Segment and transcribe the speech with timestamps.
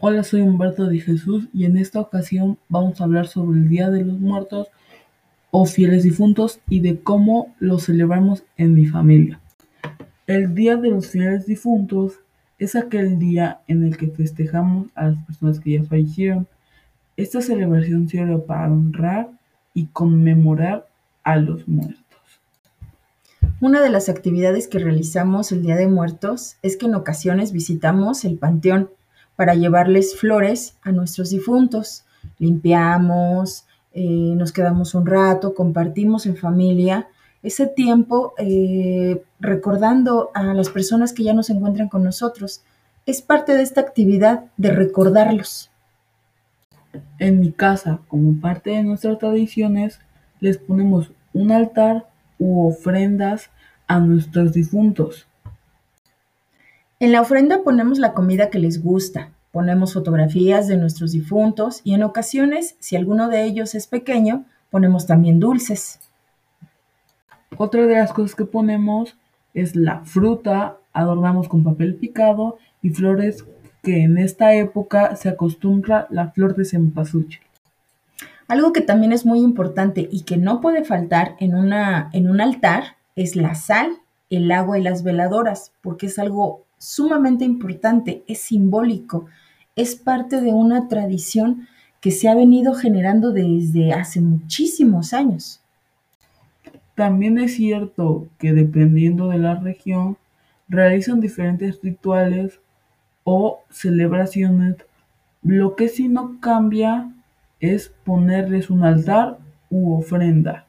[0.00, 3.88] Hola, soy Humberto de Jesús y en esta ocasión vamos a hablar sobre el Día
[3.88, 4.68] de los Muertos
[5.50, 9.40] o Fieles Difuntos y de cómo lo celebramos en mi familia.
[10.26, 12.20] El Día de los Fieles Difuntos
[12.58, 16.46] es aquel día en el que festejamos a las personas que ya fallecieron.
[17.16, 19.30] Esta celebración sirve para honrar
[19.72, 20.86] y conmemorar
[21.22, 22.04] a los muertos.
[23.62, 28.26] Una de las actividades que realizamos el Día de Muertos es que en ocasiones visitamos
[28.26, 28.90] el panteón
[29.36, 32.04] para llevarles flores a nuestros difuntos.
[32.38, 37.08] Limpiamos, eh, nos quedamos un rato, compartimos en familia
[37.42, 42.62] ese tiempo eh, recordando a las personas que ya no se encuentran con nosotros.
[43.06, 45.70] Es parte de esta actividad de recordarlos.
[47.18, 50.00] En mi casa, como parte de nuestras tradiciones,
[50.40, 52.08] les ponemos un altar
[52.38, 53.50] u ofrendas
[53.86, 55.28] a nuestros difuntos.
[56.98, 61.92] En la ofrenda ponemos la comida que les gusta, ponemos fotografías de nuestros difuntos y
[61.92, 66.00] en ocasiones, si alguno de ellos es pequeño, ponemos también dulces.
[67.58, 69.14] Otra de las cosas que ponemos
[69.52, 73.44] es la fruta, adornamos con papel picado y flores
[73.82, 77.42] que en esta época se acostumbra la flor de cempasúchil.
[78.48, 82.40] Algo que también es muy importante y que no puede faltar en, una, en un
[82.40, 83.98] altar es la sal,
[84.30, 89.26] el agua y las veladoras, porque es algo sumamente importante, es simbólico,
[89.74, 91.68] es parte de una tradición
[92.00, 95.60] que se ha venido generando desde hace muchísimos años.
[96.94, 100.16] También es cierto que dependiendo de la región,
[100.68, 102.60] realizan diferentes rituales
[103.24, 104.76] o celebraciones.
[105.42, 107.12] Lo que sí no cambia
[107.60, 109.38] es ponerles un altar
[109.70, 110.64] u ofrenda.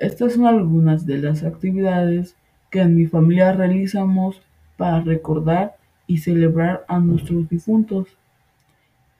[0.00, 2.36] Estas son algunas de las actividades
[2.70, 4.42] que en mi familia realizamos
[4.76, 8.08] para recordar y celebrar a nuestros difuntos.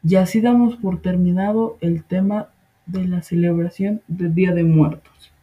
[0.02, 2.48] Y así damos por terminado el tema
[2.86, 5.33] de la celebración del Día de Muertos.